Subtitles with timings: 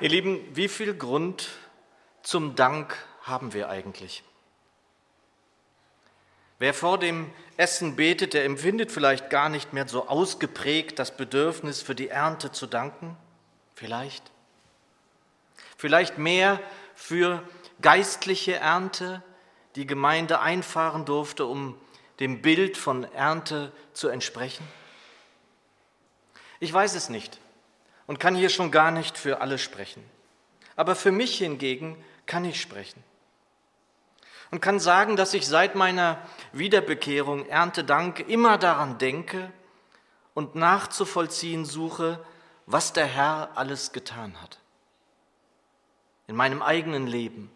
[0.00, 1.50] Ihr Lieben, wie viel Grund
[2.24, 4.24] zum Dank haben wir eigentlich?
[6.58, 11.80] Wer vor dem Essen betet, der empfindet vielleicht gar nicht mehr so ausgeprägt das Bedürfnis
[11.80, 13.16] für die Ernte zu danken.
[13.76, 14.32] Vielleicht.
[15.76, 16.60] Vielleicht mehr
[16.96, 17.48] für
[17.80, 19.22] geistliche Ernte,
[19.76, 21.78] die Gemeinde einfahren durfte, um
[22.18, 24.66] dem Bild von Ernte zu entsprechen.
[26.58, 27.38] Ich weiß es nicht
[28.06, 30.04] und kann hier schon gar nicht für alle sprechen.
[30.76, 33.02] Aber für mich hingegen kann ich sprechen
[34.50, 36.18] und kann sagen, dass ich seit meiner
[36.52, 39.50] Wiederbekehrung Erntedank immer daran denke
[40.32, 42.24] und nachzuvollziehen suche,
[42.66, 44.60] was der Herr alles getan hat.
[46.26, 47.50] In meinem eigenen Leben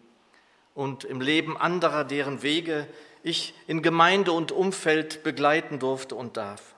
[0.75, 2.87] und im Leben anderer, deren Wege
[3.23, 6.75] ich in Gemeinde und Umfeld begleiten durfte und darf.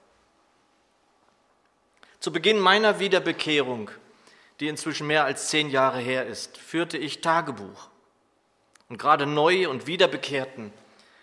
[2.21, 3.89] Zu Beginn meiner Wiederbekehrung,
[4.59, 7.89] die inzwischen mehr als zehn Jahre her ist, führte ich Tagebuch.
[8.89, 10.71] Und gerade neu und Wiederbekehrten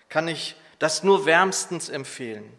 [0.09, 2.53] kann ich das nur wärmstens empfehlen.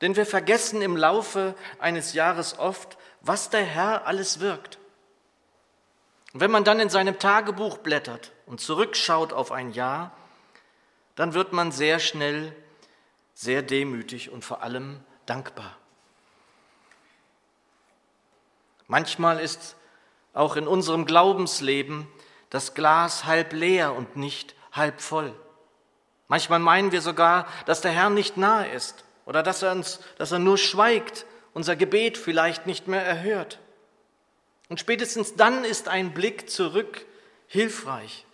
[0.00, 4.80] Denn wir vergessen im Laufe eines Jahres oft, was der Herr alles wirkt.
[6.32, 10.10] Und wenn man dann in seinem Tagebuch blättert und zurückschaut auf ein Jahr,
[11.14, 12.52] dann wird man sehr schnell
[13.32, 15.76] sehr demütig und vor allem dankbar.
[18.86, 19.76] Manchmal ist
[20.32, 22.06] auch in unserem Glaubensleben
[22.50, 25.34] das Glas halb leer und nicht halb voll.
[26.28, 30.32] Manchmal meinen wir sogar, dass der Herr nicht nahe ist oder dass er, uns, dass
[30.32, 33.58] er nur schweigt, unser Gebet vielleicht nicht mehr erhört.
[34.68, 37.06] Und spätestens dann ist ein Blick zurück
[37.46, 38.26] hilfreich.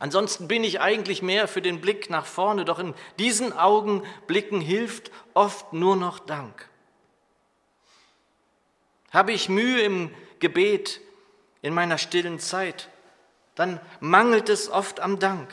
[0.00, 5.10] Ansonsten bin ich eigentlich mehr für den Blick nach vorne, doch in diesen Augenblicken hilft
[5.34, 6.67] oft nur noch Dank.
[9.10, 11.00] Habe ich Mühe im Gebet,
[11.62, 12.88] in meiner stillen Zeit,
[13.54, 15.52] dann mangelt es oft am Dank.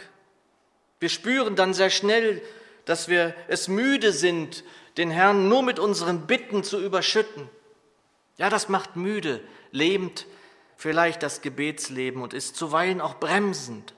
[0.99, 2.41] Wir spüren dann sehr schnell,
[2.85, 4.63] dass wir es müde sind,
[4.97, 7.49] den Herrn nur mit unseren Bitten zu überschütten.
[8.37, 9.41] Ja, das macht müde,
[9.71, 10.27] lähmt
[10.77, 13.93] vielleicht das Gebetsleben und ist zuweilen auch bremsend.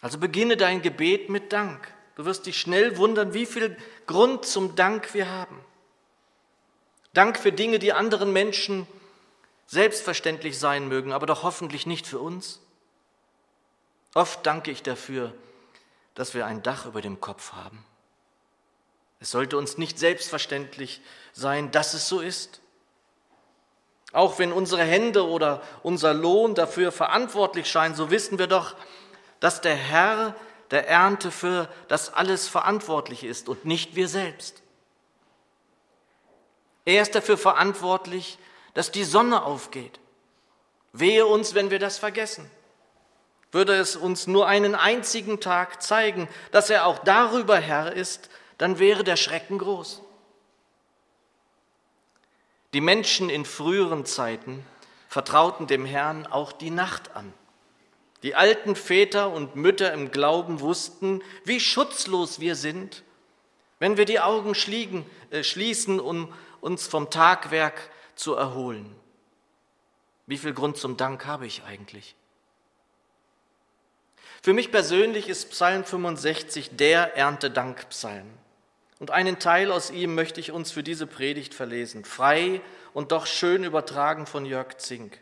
[0.00, 1.92] Also beginne dein Gebet mit Dank.
[2.16, 3.76] Du wirst dich schnell wundern, wie viel
[4.06, 5.58] Grund zum Dank wir haben.
[7.14, 8.86] Dank für Dinge, die anderen Menschen
[9.66, 12.60] selbstverständlich sein mögen, aber doch hoffentlich nicht für uns.
[14.14, 15.32] Oft danke ich dafür,
[16.14, 17.84] dass wir ein Dach über dem Kopf haben.
[19.20, 21.00] Es sollte uns nicht selbstverständlich
[21.32, 22.60] sein, dass es so ist.
[24.12, 28.76] Auch wenn unsere Hände oder unser Lohn dafür verantwortlich scheinen, so wissen wir doch,
[29.40, 30.36] dass der Herr
[30.70, 34.63] der Ernte für das alles verantwortlich ist und nicht wir selbst.
[36.84, 38.38] Er ist dafür verantwortlich,
[38.74, 40.00] dass die Sonne aufgeht.
[40.92, 42.50] Wehe uns, wenn wir das vergessen.
[43.52, 48.28] Würde es uns nur einen einzigen Tag zeigen, dass er auch darüber Herr ist,
[48.58, 50.02] dann wäre der Schrecken groß.
[52.74, 54.66] Die Menschen in früheren Zeiten
[55.08, 57.32] vertrauten dem Herrn auch die Nacht an.
[58.24, 63.04] Die alten Väter und Mütter im Glauben wussten, wie schutzlos wir sind,
[63.78, 66.32] wenn wir die Augen schliegen, äh, schließen, um
[66.64, 68.96] uns vom Tagwerk zu erholen.
[70.26, 72.16] Wie viel Grund zum Dank habe ich eigentlich?
[74.42, 78.30] Für mich persönlich ist Psalm 65 der Erntedankpsalm.
[78.98, 82.62] Und einen Teil aus ihm möchte ich uns für diese Predigt verlesen, frei
[82.94, 85.20] und doch schön übertragen von Jörg Zink.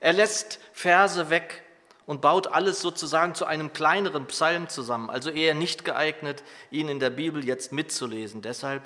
[0.00, 1.64] Er lässt Verse weg
[2.06, 6.98] und baut alles sozusagen zu einem kleineren Psalm zusammen, also eher nicht geeignet, ihn in
[6.98, 8.40] der Bibel jetzt mitzulesen.
[8.40, 8.82] Deshalb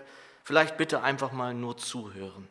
[0.46, 2.46] Vielleicht bitte einfach mal nur zuhören.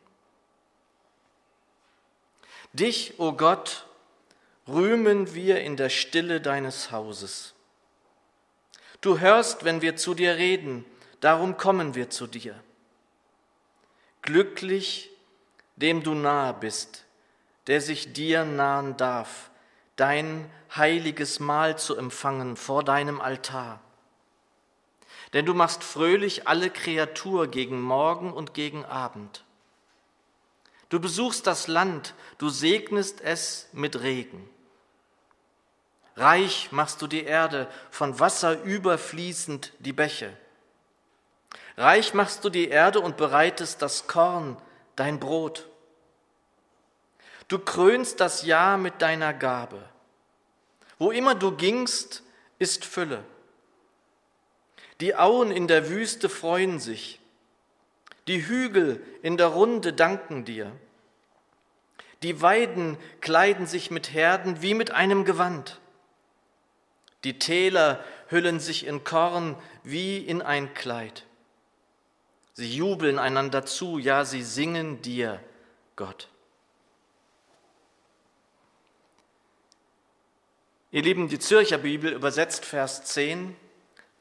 [2.73, 3.85] Dich, o oh Gott,
[4.67, 7.53] rühmen wir in der Stille deines Hauses.
[8.99, 10.83] Du hörst, wenn wir zu dir reden,
[11.21, 12.61] darum kommen wir zu dir.
[14.23, 15.09] Glücklich,
[15.77, 17.05] dem du nahe bist,
[17.67, 19.49] der sich dir nahen darf,
[19.95, 23.79] dein heiliges Mahl zu empfangen vor deinem Altar
[25.35, 29.43] denn du machst fröhlich alle Kreatur gegen Morgen und gegen Abend.
[30.87, 34.49] Du besuchst das Land, du segnest es mit Regen.
[36.15, 40.31] Reich machst du die Erde, von Wasser überfließend die Bäche.
[41.75, 44.55] Reich machst du die Erde und bereitest das Korn,
[44.95, 45.67] dein Brot.
[47.49, 49.83] Du krönst das Jahr mit deiner Gabe.
[50.97, 52.23] Wo immer du gingst,
[52.57, 53.21] ist Fülle.
[55.01, 57.19] Die Auen in der Wüste freuen sich.
[58.27, 60.71] Die Hügel in der Runde danken dir.
[62.23, 65.79] Die Weiden kleiden sich mit Herden wie mit einem Gewand.
[67.23, 71.25] Die Täler hüllen sich in Korn wie in ein Kleid.
[72.53, 75.41] Sie jubeln einander zu, ja, sie singen dir,
[75.95, 76.29] Gott.
[80.91, 83.55] Ihr Lieben, die Zürcher Bibel übersetzt Vers 10,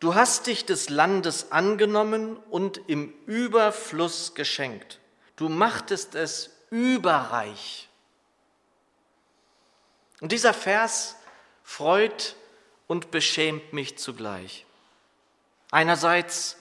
[0.00, 5.00] Du hast dich des Landes angenommen und im Überfluss geschenkt.
[5.36, 7.88] Du machtest es überreich.
[10.20, 11.16] Und dieser Vers
[11.62, 12.36] freut
[12.86, 14.66] und beschämt mich zugleich.
[15.70, 16.56] Einerseits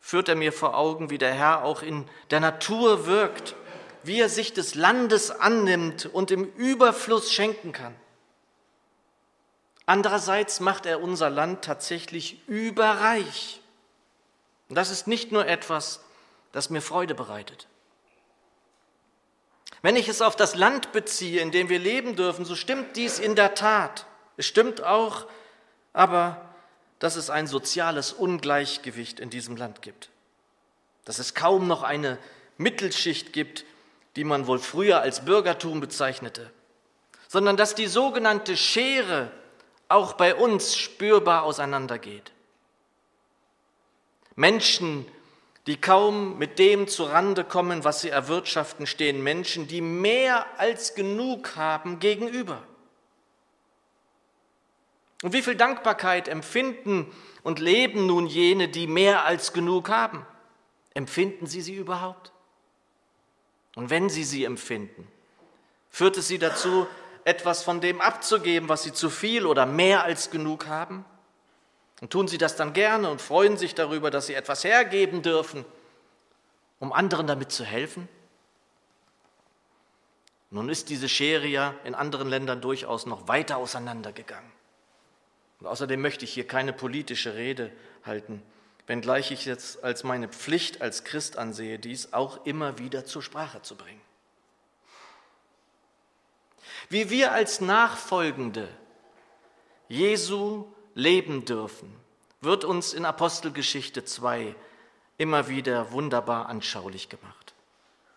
[0.00, 3.54] führt er mir vor Augen, wie der Herr auch in der Natur wirkt,
[4.02, 7.94] wie er sich des Landes annimmt und im Überfluss schenken kann.
[9.86, 13.60] Andererseits macht er unser Land tatsächlich überreich.
[14.68, 16.00] Und das ist nicht nur etwas,
[16.50, 17.68] das mir Freude bereitet.
[19.82, 23.20] Wenn ich es auf das Land beziehe, in dem wir leben dürfen, so stimmt dies
[23.20, 24.06] in der Tat.
[24.36, 25.26] Es stimmt auch,
[25.92, 26.40] aber
[26.98, 30.10] dass es ein soziales Ungleichgewicht in diesem Land gibt.
[31.04, 32.18] Dass es kaum noch eine
[32.58, 33.64] Mittelschicht gibt,
[34.16, 36.50] die man wohl früher als Bürgertum bezeichnete,
[37.28, 39.30] sondern dass die sogenannte Schere
[39.88, 42.32] auch bei uns spürbar auseinandergeht.
[44.34, 45.06] Menschen,
[45.66, 51.56] die kaum mit dem zurande kommen, was sie erwirtschaften, stehen Menschen, die mehr als genug
[51.56, 52.62] haben, gegenüber.
[55.22, 57.12] Und wie viel Dankbarkeit empfinden
[57.42, 60.24] und leben nun jene, die mehr als genug haben?
[60.94, 62.32] Empfinden sie sie überhaupt?
[63.74, 65.06] Und wenn sie sie empfinden,
[65.90, 66.86] führt es sie dazu,
[67.26, 71.04] etwas von dem abzugeben, was sie zu viel oder mehr als genug haben?
[72.00, 75.64] Und tun sie das dann gerne und freuen sich darüber, dass sie etwas hergeben dürfen,
[76.78, 78.08] um anderen damit zu helfen?
[80.50, 84.52] Nun ist diese Schere ja in anderen Ländern durchaus noch weiter auseinandergegangen.
[85.58, 87.72] Und außerdem möchte ich hier keine politische Rede
[88.04, 88.40] halten,
[88.86, 93.62] wenngleich ich jetzt als meine Pflicht als Christ ansehe, dies auch immer wieder zur Sprache
[93.62, 94.05] zu bringen.
[96.88, 98.68] Wie wir als Nachfolgende
[99.88, 101.92] Jesu leben dürfen,
[102.40, 104.54] wird uns in Apostelgeschichte 2
[105.18, 107.54] immer wieder wunderbar anschaulich gemacht.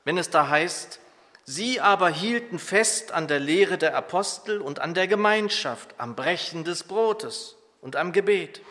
[0.04, 1.00] Wenn es da heißt,
[1.46, 6.64] Sie aber hielten fest an der Lehre der Apostel und an der Gemeinschaft, am Brechen
[6.64, 8.62] des Brotes und am Gebet.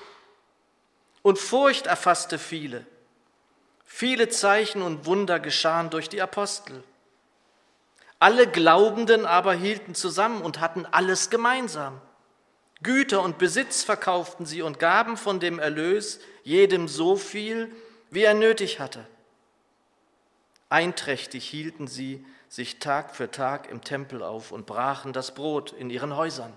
[1.22, 2.86] Und Furcht erfasste viele.
[3.84, 6.84] Viele Zeichen und Wunder geschahen durch die Apostel.
[8.20, 12.00] Alle Glaubenden aber hielten zusammen und hatten alles gemeinsam.
[12.82, 17.74] Güter und Besitz verkauften sie und gaben von dem Erlös jedem so viel,
[18.10, 19.06] wie er nötig hatte.
[20.68, 25.90] Einträchtig hielten sie sich Tag für Tag im Tempel auf und brachen das Brot in
[25.90, 26.56] ihren Häusern.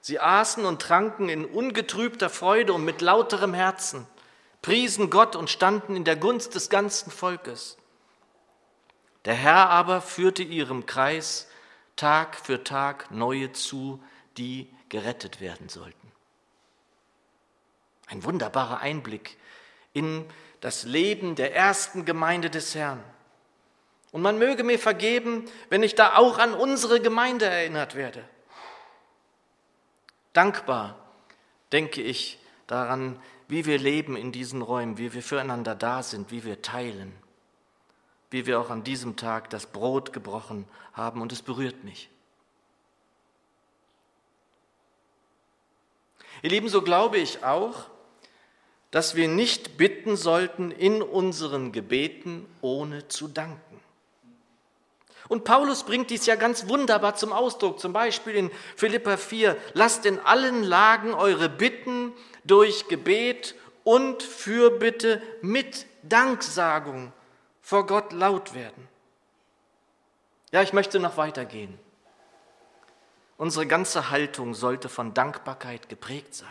[0.00, 4.06] Sie aßen und tranken in ungetrübter Freude und mit lauterem Herzen,
[4.62, 7.76] priesen Gott und standen in der Gunst des ganzen Volkes.
[9.24, 11.48] Der Herr aber führte ihrem Kreis
[11.96, 14.02] Tag für Tag neue zu,
[14.38, 16.12] die gerettet werden sollten.
[18.06, 19.36] Ein wunderbarer Einblick
[19.92, 20.24] in
[20.60, 23.02] das Leben der ersten Gemeinde des Herrn.
[24.12, 28.24] Und man möge mir vergeben, wenn ich da auch an unsere Gemeinde erinnert werde.
[30.32, 30.98] Dankbar
[31.72, 36.44] denke ich daran, wie wir leben in diesen Räumen, wie wir füreinander da sind, wie
[36.44, 37.14] wir teilen,
[38.30, 42.08] wie wir auch an diesem Tag das Brot gebrochen haben und es berührt mich.
[46.42, 47.86] Ihr Lieben, so glaube ich auch,
[48.90, 53.80] dass wir nicht bitten sollten in unseren Gebeten, ohne zu danken.
[55.28, 60.06] Und Paulus bringt dies ja ganz wunderbar zum Ausdruck, zum Beispiel in Philippa 4, lasst
[60.06, 62.12] in allen Lagen eure Bitten
[62.44, 67.12] durch Gebet und Fürbitte mit Danksagung
[67.70, 68.88] vor Gott laut werden.
[70.50, 71.78] Ja, ich möchte noch weitergehen.
[73.36, 76.48] Unsere ganze Haltung sollte von Dankbarkeit geprägt sein.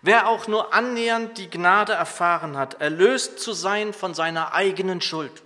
[0.00, 5.42] Wer auch nur annähernd die Gnade erfahren hat, erlöst zu sein von seiner eigenen Schuld,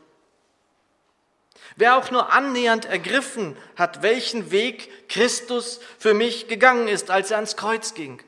[1.74, 7.38] Wer auch nur annähernd ergriffen hat, welchen Weg Christus für mich gegangen ist, als er
[7.38, 8.22] ans Kreuz ging.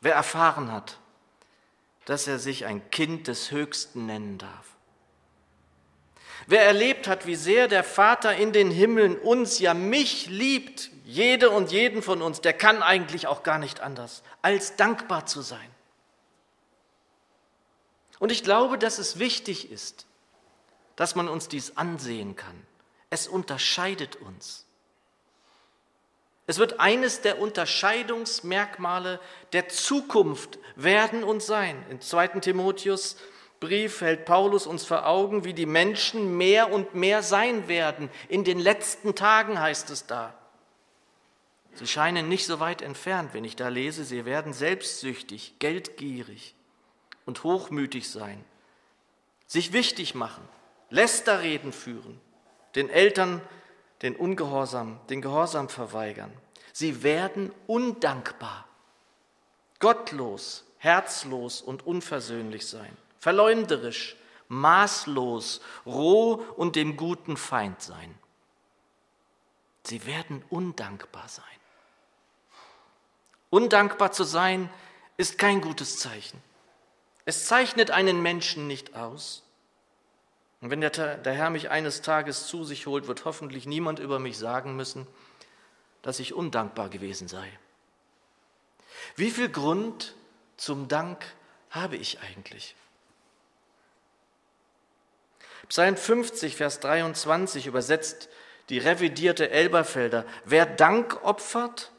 [0.00, 0.99] Wer erfahren hat,
[2.04, 4.66] dass er sich ein Kind des Höchsten nennen darf.
[6.46, 11.50] Wer erlebt hat, wie sehr der Vater in den Himmeln uns, ja mich liebt, jede
[11.50, 15.70] und jeden von uns, der kann eigentlich auch gar nicht anders, als dankbar zu sein.
[18.18, 20.06] Und ich glaube, dass es wichtig ist,
[20.96, 22.66] dass man uns dies ansehen kann.
[23.08, 24.66] Es unterscheidet uns.
[26.50, 29.20] Es wird eines der Unterscheidungsmerkmale
[29.52, 31.80] der Zukunft werden und sein.
[31.90, 32.40] Im 2.
[32.40, 33.18] Timotheus
[33.60, 38.10] Brief hält Paulus uns vor Augen, wie die Menschen mehr und mehr sein werden.
[38.28, 40.34] In den letzten Tagen heißt es da.
[41.74, 46.56] Sie scheinen nicht so weit entfernt, wenn ich da lese, sie werden selbstsüchtig, geldgierig
[47.26, 48.44] und hochmütig sein,
[49.46, 50.42] sich wichtig machen,
[50.88, 52.20] Lästerreden führen,
[52.74, 53.40] den Eltern
[54.02, 56.32] den Ungehorsam, den Gehorsam verweigern.
[56.72, 58.66] Sie werden undankbar,
[59.78, 64.16] gottlos, herzlos und unversöhnlich sein, verleumderisch,
[64.48, 68.14] maßlos, roh und dem guten Feind sein.
[69.84, 71.44] Sie werden undankbar sein.
[73.50, 74.70] Undankbar zu sein
[75.16, 76.40] ist kein gutes Zeichen.
[77.24, 79.42] Es zeichnet einen Menschen nicht aus.
[80.60, 84.18] Und wenn der, der, Herr mich eines Tages zu sich holt, wird hoffentlich niemand über
[84.18, 85.06] mich sagen müssen,
[86.02, 87.50] dass ich undankbar gewesen sei.
[89.16, 90.14] Wie viel Grund
[90.56, 91.24] zum Dank
[91.70, 92.74] habe ich eigentlich?
[95.68, 98.28] Psalm 50, Vers 23 übersetzt
[98.68, 100.26] die revidierte Elberfelder.
[100.44, 101.92] Wer Dank opfert,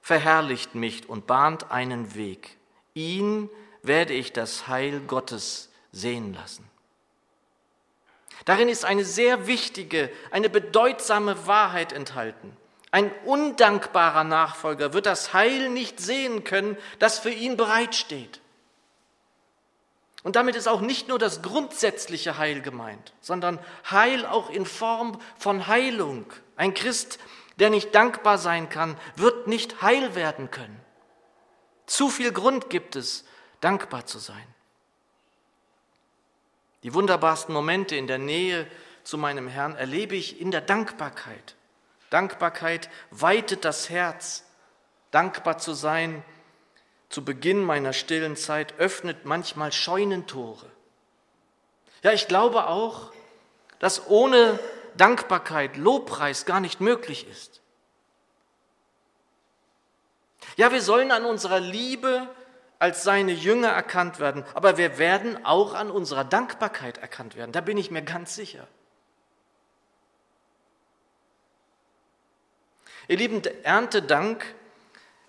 [0.00, 2.56] verherrlicht mich und bahnt einen Weg.
[2.94, 3.48] Ihn
[3.82, 6.71] werde ich das Heil Gottes sehen lassen.
[8.44, 12.56] Darin ist eine sehr wichtige, eine bedeutsame Wahrheit enthalten.
[12.90, 18.40] Ein undankbarer Nachfolger wird das Heil nicht sehen können, das für ihn bereitsteht.
[20.22, 23.58] Und damit ist auch nicht nur das grundsätzliche Heil gemeint, sondern
[23.90, 26.26] Heil auch in Form von Heilung.
[26.56, 27.18] Ein Christ,
[27.58, 30.80] der nicht dankbar sein kann, wird nicht heil werden können.
[31.86, 33.24] Zu viel Grund gibt es,
[33.60, 34.46] dankbar zu sein.
[36.82, 38.66] Die wunderbarsten Momente in der Nähe
[39.04, 41.54] zu meinem Herrn erlebe ich in der Dankbarkeit.
[42.10, 44.44] Dankbarkeit weitet das Herz.
[45.10, 46.24] Dankbar zu sein
[47.08, 50.66] zu Beginn meiner stillen Zeit öffnet manchmal Scheunentore.
[52.02, 53.12] Ja, ich glaube auch,
[53.78, 54.58] dass ohne
[54.96, 57.60] Dankbarkeit Lobpreis gar nicht möglich ist.
[60.56, 62.28] Ja, wir sollen an unserer Liebe
[62.82, 67.52] als seine Jünger erkannt werden, aber wir werden auch an unserer Dankbarkeit erkannt werden.
[67.52, 68.66] Da bin ich mir ganz sicher.
[73.06, 74.44] Ihr Lieben, Erntedank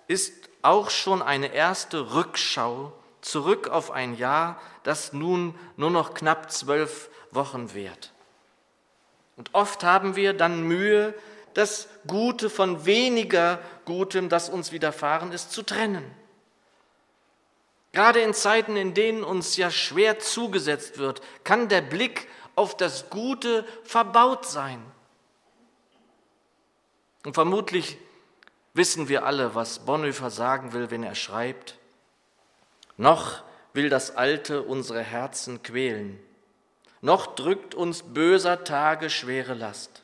[0.08, 0.34] ist
[0.64, 2.92] auch schon eine erste Rückschau
[3.22, 8.14] zurück auf ein Jahr, das nun nur noch knapp zwölf Wochen währt.
[9.38, 11.14] Und oft haben wir dann Mühe,
[11.54, 16.23] das Gute von weniger Gutem, das uns widerfahren ist, zu trennen.
[17.94, 23.10] Gerade in Zeiten, in denen uns ja schwer zugesetzt wird, kann der Blick auf das
[23.10, 24.84] Gute verbaut sein.
[27.24, 27.98] Und vermutlich
[28.74, 31.78] wissen wir alle, was Bonhoeffer sagen will, wenn er schreibt,
[32.98, 36.20] noch will das Alte unsere Herzen quälen,
[37.02, 40.02] noch drückt uns böser Tage schwere Last.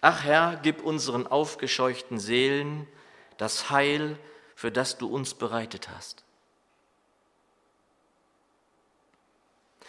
[0.00, 2.88] Ach Herr, gib unseren aufgescheuchten Seelen
[3.36, 4.18] das Heil,
[4.54, 6.24] für das du uns bereitet hast.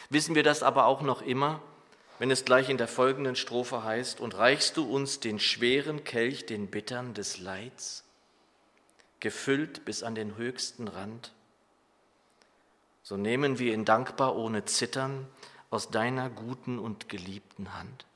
[0.09, 1.61] Wissen wir das aber auch noch immer,
[2.19, 6.45] wenn es gleich in der folgenden Strophe heißt, und reichst du uns den schweren Kelch,
[6.45, 8.03] den bittern des Leids,
[9.19, 11.33] gefüllt bis an den höchsten Rand,
[13.05, 15.27] so nehmen wir ihn dankbar ohne Zittern
[15.69, 18.07] aus deiner guten und geliebten Hand.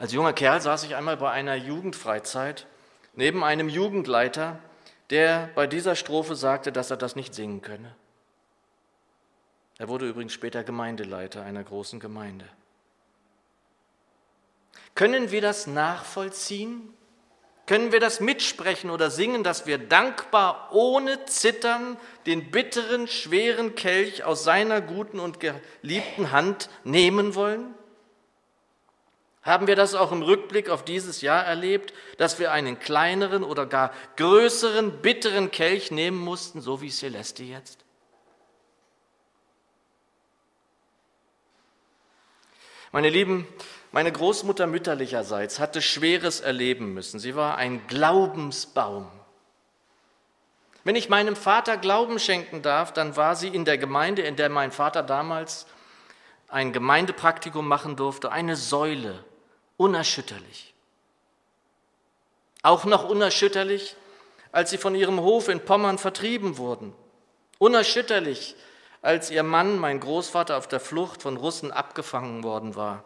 [0.00, 2.66] Als junger Kerl saß ich einmal bei einer Jugendfreizeit
[3.12, 4.58] neben einem Jugendleiter,
[5.10, 7.94] der bei dieser Strophe sagte, dass er das nicht singen könne.
[9.76, 12.46] Er wurde übrigens später Gemeindeleiter einer großen Gemeinde.
[14.94, 16.94] Können wir das nachvollziehen?
[17.66, 24.24] Können wir das mitsprechen oder singen, dass wir dankbar ohne Zittern den bitteren, schweren Kelch
[24.24, 27.74] aus seiner guten und geliebten Hand nehmen wollen?
[29.42, 33.64] Haben wir das auch im Rückblick auf dieses Jahr erlebt, dass wir einen kleineren oder
[33.64, 37.78] gar größeren, bitteren Kelch nehmen mussten, so wie Celeste jetzt?
[42.92, 43.46] Meine Lieben,
[43.92, 47.18] meine Großmutter mütterlicherseits hatte Schweres erleben müssen.
[47.18, 49.10] Sie war ein Glaubensbaum.
[50.84, 54.50] Wenn ich meinem Vater Glauben schenken darf, dann war sie in der Gemeinde, in der
[54.50, 55.66] mein Vater damals
[56.48, 59.24] ein Gemeindepraktikum machen durfte, eine Säule
[59.80, 60.74] unerschütterlich.
[62.62, 63.96] Auch noch unerschütterlich,
[64.52, 66.92] als sie von ihrem Hof in Pommern vertrieben wurden.
[67.58, 68.56] Unerschütterlich,
[69.00, 73.04] als ihr Mann, mein Großvater, auf der Flucht von Russen abgefangen worden war.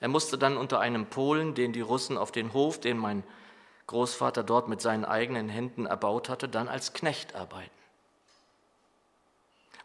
[0.00, 3.22] Er musste dann unter einem Polen, den die Russen auf den Hof, den mein
[3.86, 7.70] Großvater dort mit seinen eigenen Händen erbaut hatte, dann als Knecht arbeiten.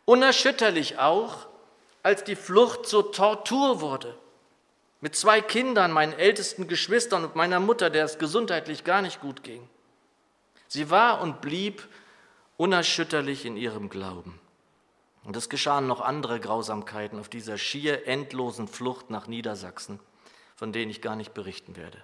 [0.05, 1.45] Unerschütterlich auch,
[2.01, 4.17] als die Flucht zur Tortur wurde.
[5.03, 9.43] Mit zwei Kindern, meinen ältesten Geschwistern und meiner Mutter, der es gesundheitlich gar nicht gut
[9.43, 9.67] ging.
[10.69, 11.85] Sie war und blieb
[12.55, 14.39] unerschütterlich in ihrem Glauben.
[15.25, 19.99] Und es geschahen noch andere Grausamkeiten auf dieser schier endlosen Flucht nach Niedersachsen,
[20.55, 22.01] von denen ich gar nicht berichten werde.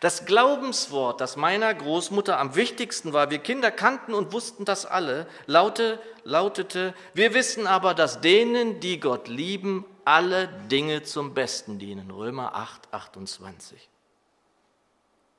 [0.00, 5.28] Das Glaubenswort, das meiner Großmutter am wichtigsten war, wir Kinder kannten und wussten das alle,
[5.46, 12.10] laute, lautete, wir wissen aber, dass denen, die Gott lieben, alle Dinge zum Besten dienen.
[12.10, 13.88] Römer 8, 28.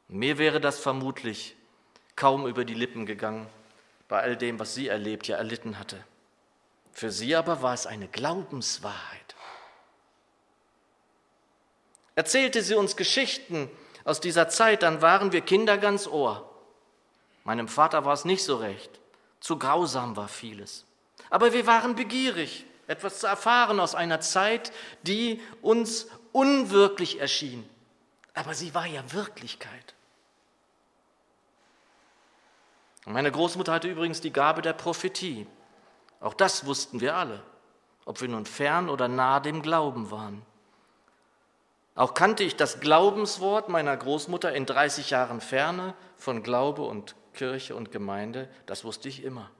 [0.08, 1.56] Mir wäre das vermutlich
[2.16, 3.48] kaum über die Lippen gegangen
[4.08, 6.04] bei all dem, was sie erlebt, ja erlitten hatte.
[6.92, 9.36] Für sie aber war es eine Glaubenswahrheit.
[12.16, 13.70] Erzählte sie uns Geschichten
[14.04, 16.50] aus dieser Zeit, dann waren wir Kinder ganz Ohr.
[17.44, 19.00] Meinem Vater war es nicht so recht.
[19.40, 20.86] Zu grausam war vieles.
[21.30, 24.72] Aber wir waren begierig, etwas zu erfahren aus einer Zeit,
[25.04, 27.68] die uns unwirklich erschien.
[28.34, 29.94] Aber sie war ja Wirklichkeit.
[33.06, 35.46] Meine Großmutter hatte übrigens die Gabe der Prophetie.
[36.20, 37.44] Auch das wussten wir alle,
[38.06, 40.42] ob wir nun fern oder nah dem Glauben waren.
[41.96, 47.76] Auch kannte ich das Glaubenswort meiner Großmutter in 30 Jahren Ferne von Glaube und Kirche
[47.76, 49.52] und Gemeinde, das wusste ich immer.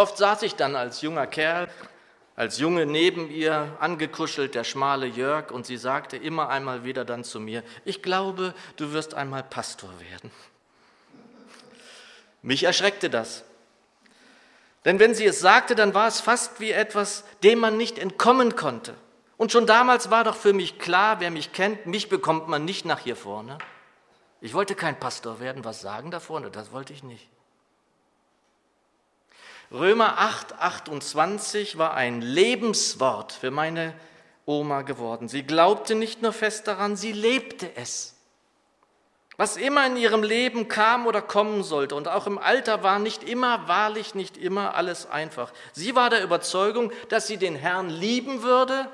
[0.00, 1.68] Oft saß ich dann als junger Kerl,
[2.34, 7.22] als Junge neben ihr, angekuschelt, der schmale Jörg, und sie sagte immer einmal wieder dann
[7.22, 10.30] zu mir, ich glaube, du wirst einmal Pastor werden.
[12.40, 13.44] Mich erschreckte das.
[14.86, 18.56] Denn wenn sie es sagte, dann war es fast wie etwas, dem man nicht entkommen
[18.56, 18.94] konnte.
[19.36, 22.86] Und schon damals war doch für mich klar, wer mich kennt, mich bekommt man nicht
[22.86, 23.58] nach hier vorne.
[24.40, 27.28] Ich wollte kein Pastor werden, was sagen da vorne, das wollte ich nicht.
[29.72, 33.94] Römer 8, 28 war ein Lebenswort für meine
[34.44, 35.28] Oma geworden.
[35.28, 38.16] Sie glaubte nicht nur fest daran, sie lebte es.
[39.36, 43.22] Was immer in ihrem Leben kam oder kommen sollte und auch im Alter war nicht
[43.22, 45.52] immer, wahrlich nicht immer alles einfach.
[45.72, 48.88] Sie war der Überzeugung, dass sie den Herrn lieben würde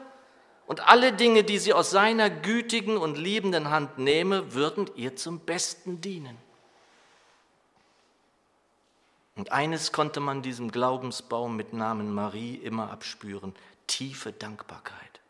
[0.66, 5.40] und alle Dinge, die sie aus seiner gütigen und liebenden Hand nehme, würden ihr zum
[5.40, 6.36] Besten dienen.
[9.36, 13.54] Und eines konnte man diesem Glaubensbaum mit Namen Marie immer abspüren,
[13.86, 15.20] tiefe Dankbarkeit.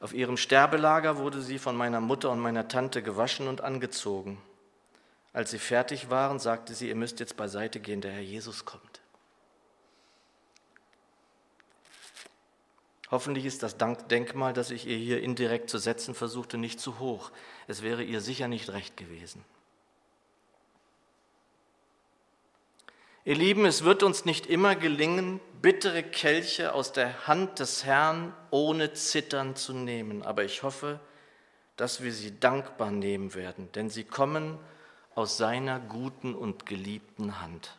[0.00, 4.40] Auf ihrem Sterbelager wurde sie von meiner Mutter und meiner Tante gewaschen und angezogen.
[5.34, 9.00] Als sie fertig waren, sagte sie, ihr müsst jetzt beiseite gehen, der Herr Jesus kommt.
[13.10, 17.30] Hoffentlich ist das Denkmal, das ich ihr hier indirekt zu setzen versuchte, nicht zu hoch.
[17.66, 19.44] Es wäre ihr sicher nicht recht gewesen.
[23.26, 28.34] Ihr Lieben, es wird uns nicht immer gelingen, bittere Kelche aus der Hand des Herrn
[28.50, 31.00] ohne Zittern zu nehmen, aber ich hoffe,
[31.76, 34.58] dass wir sie dankbar nehmen werden, denn sie kommen
[35.14, 37.76] aus seiner guten und geliebten Hand.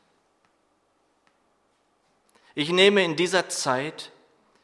[2.53, 4.11] Ich nehme in dieser Zeit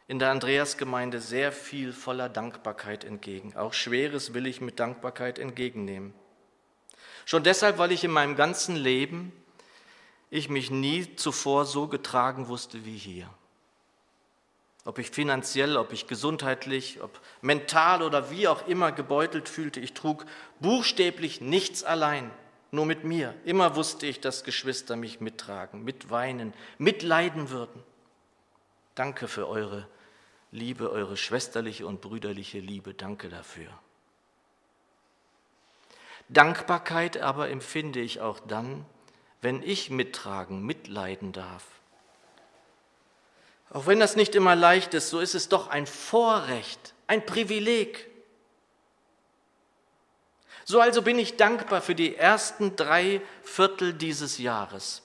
[0.07, 3.55] in der Andreasgemeinde sehr viel voller Dankbarkeit entgegen.
[3.55, 6.13] Auch Schweres will ich mit Dankbarkeit entgegennehmen.
[7.25, 9.33] Schon deshalb, weil ich in meinem ganzen Leben
[10.29, 13.29] ich mich nie zuvor so getragen wusste wie hier.
[14.83, 19.93] Ob ich finanziell, ob ich gesundheitlich, ob mental oder wie auch immer gebeutelt fühlte, ich
[19.93, 20.25] trug
[20.59, 22.31] buchstäblich nichts allein,
[22.71, 23.33] nur mit mir.
[23.43, 27.83] Immer wusste ich, dass Geschwister mich mittragen, mitweinen, mitleiden würden.
[28.95, 29.87] Danke für eure
[30.51, 32.93] Liebe, eure schwesterliche und brüderliche Liebe.
[32.93, 33.67] Danke dafür.
[36.29, 38.85] Dankbarkeit aber empfinde ich auch dann,
[39.41, 41.63] wenn ich mittragen, mitleiden darf.
[43.69, 48.10] Auch wenn das nicht immer leicht ist, so ist es doch ein Vorrecht, ein Privileg.
[50.63, 55.04] So also bin ich dankbar für die ersten drei Viertel dieses Jahres,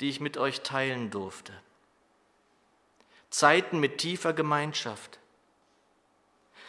[0.00, 1.52] die ich mit euch teilen durfte.
[3.30, 5.18] Zeiten mit tiefer Gemeinschaft,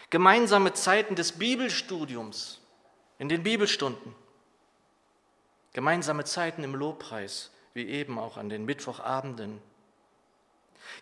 [0.10, 2.62] gemeinsame Zeiten des Bibelstudiums
[3.20, 4.16] in den Bibelstunden,
[5.74, 9.62] gemeinsame Zeiten im Lobpreis, wie eben auch an den Mittwochabenden,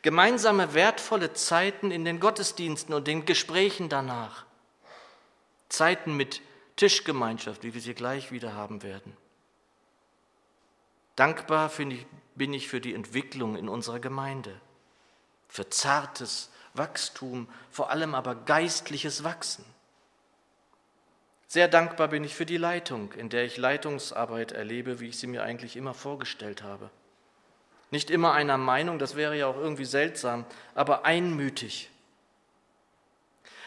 [0.01, 4.45] gemeinsame wertvolle Zeiten in den Gottesdiensten und den Gesprächen danach,
[5.69, 6.41] Zeiten mit
[6.75, 9.15] Tischgemeinschaft, wie wir sie gleich wieder haben werden.
[11.15, 12.05] Dankbar ich,
[12.36, 14.60] bin ich für die Entwicklung in unserer Gemeinde,
[15.47, 19.65] für zartes Wachstum, vor allem aber geistliches Wachsen.
[21.52, 25.28] Sehr dankbar bin ich für die Leitung, in der ich Leitungsarbeit erlebe, wie ich sie
[25.28, 26.90] mir eigentlich immer vorgestellt habe.
[27.90, 31.90] Nicht immer einer Meinung, das wäre ja auch irgendwie seltsam, aber einmütig.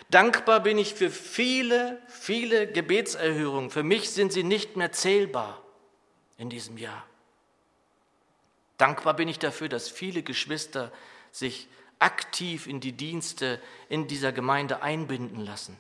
[0.09, 3.69] Dankbar bin ich für viele, viele Gebetserhörungen.
[3.69, 5.63] Für mich sind sie nicht mehr zählbar
[6.39, 7.05] in diesem Jahr.
[8.79, 10.91] Dankbar bin ich dafür, dass viele Geschwister
[11.33, 11.69] sich
[11.99, 15.77] aktiv in die Dienste in dieser Gemeinde einbinden lassen.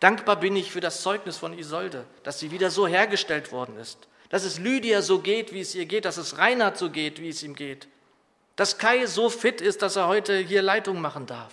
[0.00, 4.08] Dankbar bin ich für das Zeugnis von Isolde, dass sie wieder so hergestellt worden ist,
[4.28, 7.30] dass es Lydia so geht, wie es ihr geht, dass es Reinhard so geht, wie
[7.30, 7.88] es ihm geht,
[8.54, 11.52] dass Kai so fit ist, dass er heute hier Leitung machen darf.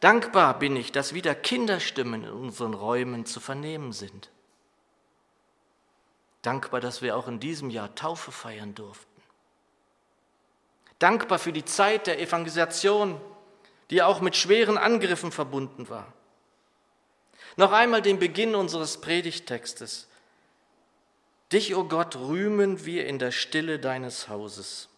[0.00, 4.30] Dankbar bin ich, dass wieder Kinderstimmen in unseren Räumen zu vernehmen sind.
[6.42, 9.22] Dankbar, dass wir auch in diesem Jahr Taufe feiern durften.
[10.98, 13.18] Dankbar für die Zeit der Evangelisation,
[13.90, 16.12] die auch mit schweren Angriffen verbunden war.
[17.56, 20.08] Noch einmal den Beginn unseres Predigtextes.
[21.52, 24.88] Dich, o oh Gott, rühmen wir in der Stille deines Hauses.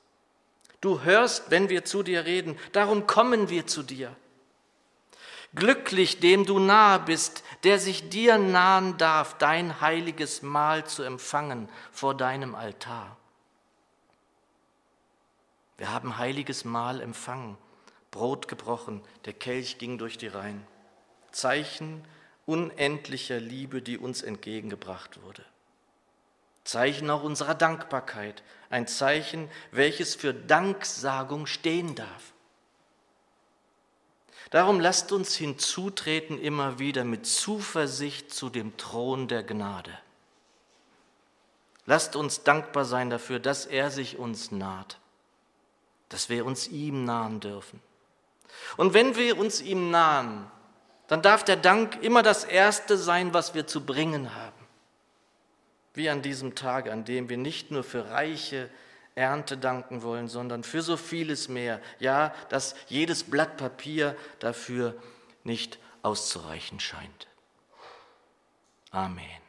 [0.80, 4.14] Du hörst, wenn wir zu dir reden, darum kommen wir zu dir.
[5.54, 11.68] Glücklich, dem du nahe bist, der sich dir nahen darf, dein heiliges Mahl zu empfangen
[11.92, 13.16] vor deinem Altar.
[15.78, 17.58] Wir haben heiliges Mahl empfangen,
[18.10, 20.66] Brot gebrochen, der Kelch ging durch die Reihen.
[21.32, 22.02] Zeichen
[22.46, 25.44] unendlicher Liebe, die uns entgegengebracht wurde.
[26.64, 32.32] Zeichen auch unserer Dankbarkeit, ein Zeichen, welches für Danksagung stehen darf.
[34.50, 39.96] Darum lasst uns hinzutreten immer wieder mit Zuversicht zu dem Thron der Gnade.
[41.84, 44.98] Lasst uns dankbar sein dafür, dass er sich uns naht,
[46.08, 47.80] dass wir uns ihm nahen dürfen.
[48.76, 50.50] Und wenn wir uns ihm nahen,
[51.08, 54.66] dann darf der Dank immer das Erste sein, was wir zu bringen haben.
[55.94, 58.68] Wie an diesem Tag, an dem wir nicht nur für reiche
[59.14, 61.80] Ernte danken wollen, sondern für so vieles mehr.
[62.00, 64.94] Ja, dass jedes Blatt Papier dafür
[65.42, 67.26] nicht auszureichen scheint.
[68.90, 69.45] Amen.